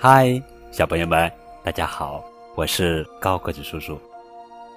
[0.00, 0.40] 嗨，
[0.70, 1.28] 小朋友们，
[1.64, 2.22] 大家好，
[2.54, 4.00] 我是高个子叔叔。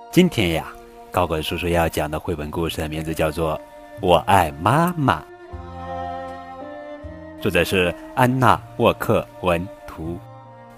[0.10, 0.66] 今天呀，
[1.12, 3.56] 高个子叔叔要讲的绘本故事的名字叫做
[4.02, 5.24] 《我爱妈妈》，
[7.40, 10.18] 作者是安娜·沃克文图，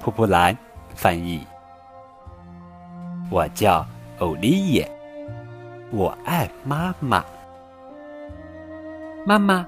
[0.02, 0.58] 蒲蒲兰
[0.94, 1.42] 翻译。
[3.32, 3.86] 我叫
[4.20, 4.92] 欧丽叶，
[5.90, 7.24] 我爱妈妈。
[9.26, 9.66] 妈妈，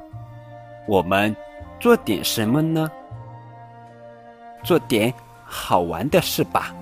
[0.85, 1.34] 我们
[1.80, 2.91] 做点什么呢？
[4.65, 5.13] 做点
[5.45, 6.73] 好玩的事吧。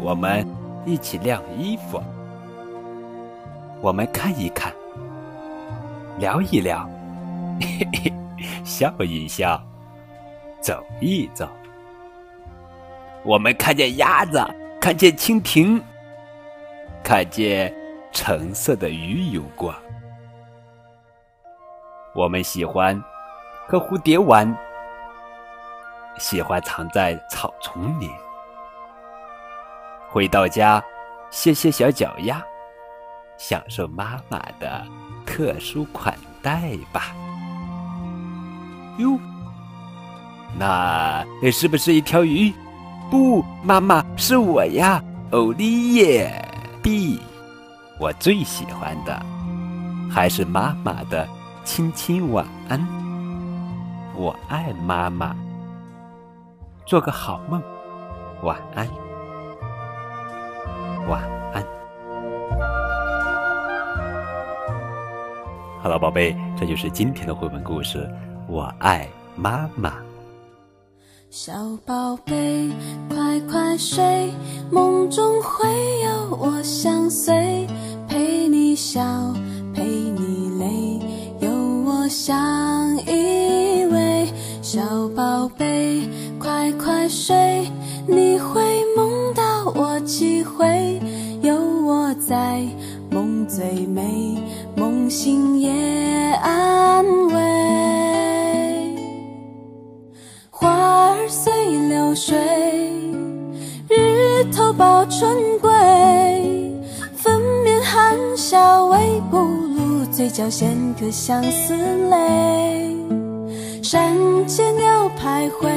[0.00, 0.46] 我们
[0.84, 2.00] 一起晾衣服，
[3.80, 4.72] 我们看一看，
[6.20, 6.88] 聊一聊，
[7.60, 8.12] 嘿嘿，
[8.64, 9.60] 笑一笑，
[10.60, 11.48] 走一走。
[13.24, 14.40] 我们看见鸭子，
[14.80, 15.82] 看见蜻蜓，
[17.02, 17.74] 看见
[18.12, 19.74] 橙色的鱼游过。
[22.14, 23.02] 我们喜欢
[23.66, 24.56] 和蝴蝶玩。
[26.18, 28.10] 喜欢藏在草丛里，
[30.10, 30.82] 回到家
[31.30, 32.42] 歇歇小脚丫，
[33.36, 34.82] 享受妈妈的
[35.26, 37.14] 特殊款待吧。
[38.98, 39.18] 哟，
[40.58, 41.22] 那
[41.52, 42.52] 是不是一条鱼？
[43.10, 46.32] 不，妈妈是我呀，欧丽叶。
[46.82, 47.20] B，
[48.00, 49.20] 我最喜欢的
[50.10, 51.28] 还是妈妈的
[51.64, 52.80] 亲亲晚安。
[54.14, 55.36] 我爱妈妈。
[56.86, 57.60] 做个好梦，
[58.44, 58.88] 晚安，
[61.08, 61.20] 晚
[61.52, 61.60] 安。
[65.82, 68.08] 好了，宝贝，这就是今天的绘本故事。
[68.46, 69.94] 我爱妈妈。
[71.28, 71.52] 小
[71.84, 72.70] 宝贝，
[73.08, 74.32] 快快睡，
[74.70, 75.68] 梦中会
[76.04, 77.66] 有我相随，
[78.08, 79.02] 陪你笑，
[79.74, 81.00] 陪你泪，
[81.40, 81.50] 有
[81.84, 84.28] 我相依偎。
[84.62, 84.80] 小
[85.16, 86.08] 宝贝。
[86.56, 87.70] 快快睡，
[88.06, 88.62] 你会
[88.96, 90.98] 梦到我几回？
[91.42, 92.62] 有我在，
[93.10, 94.38] 梦最美，
[94.74, 95.70] 梦醒也
[96.42, 97.34] 安慰。
[100.50, 100.70] 花
[101.10, 101.52] 儿随
[101.90, 102.34] 流水，
[103.90, 105.70] 日头抱春归。
[107.14, 111.76] 粉面含笑微不露，嘴角衔颗相思
[112.08, 112.96] 泪。
[113.88, 114.12] 山
[114.48, 115.70] 间鸟徘徊。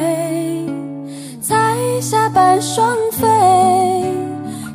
[1.39, 3.27] 彩霞伴双飞，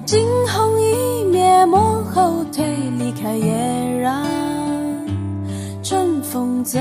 [0.07, 2.65] 惊鸿一瞥，莫后退，
[2.97, 4.25] 离开也让
[5.83, 6.81] 春风醉。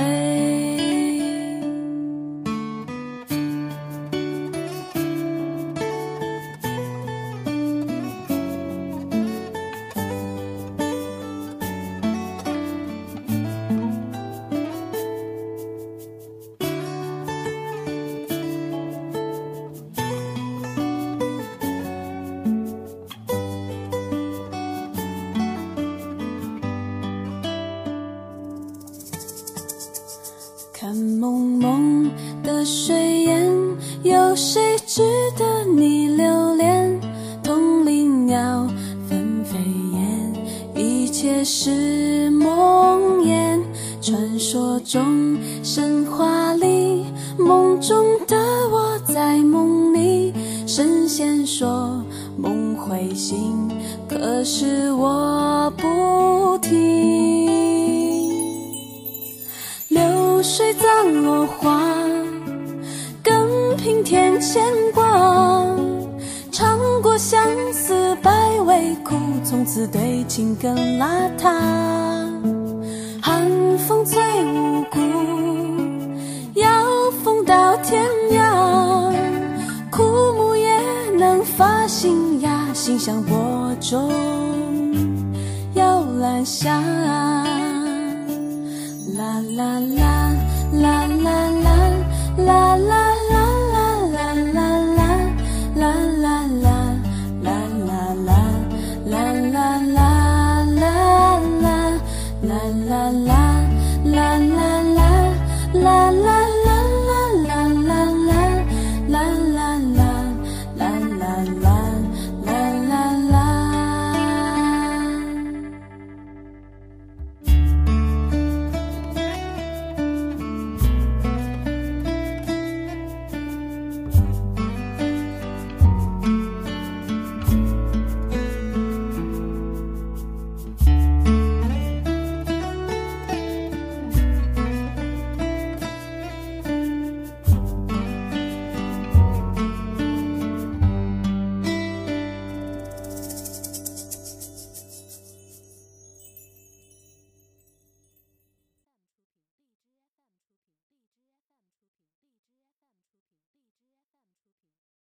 [34.96, 35.02] 值
[35.36, 37.02] 得你留恋？
[37.44, 38.68] 铜铃鸟
[39.10, 39.58] 纷飞
[39.92, 40.32] 燕，
[40.76, 43.60] 一切是梦魇。
[44.00, 47.06] 传说中，神话里，
[47.40, 48.38] 梦中的
[48.70, 50.32] 我在梦里。
[50.68, 52.00] 神仙说
[52.38, 53.68] 梦会醒，
[54.08, 57.50] 可是我不听。
[59.88, 61.82] 流水葬落花，
[64.54, 64.62] 牵
[64.94, 65.04] 挂。
[66.52, 67.44] 尝过相
[67.74, 68.32] 思百
[68.62, 71.08] 味苦，从此对情更邋
[71.40, 71.52] 遢。
[73.20, 73.50] 寒
[73.80, 75.00] 风最无辜，
[76.54, 79.12] 要风到天涯。
[79.90, 80.04] 枯
[80.38, 80.78] 木也
[81.18, 83.36] 能发新芽，心向播
[83.82, 84.12] 种，
[85.74, 86.80] 摇篮下。
[89.18, 89.98] 啦啦啦。
[89.98, 90.03] 啦